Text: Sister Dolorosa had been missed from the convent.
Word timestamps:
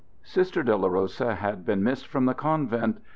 Sister 0.23 0.63
Dolorosa 0.63 1.35
had 1.35 1.63
been 1.63 1.83
missed 1.83 2.07
from 2.07 2.25
the 2.25 2.33
convent. 2.33 3.01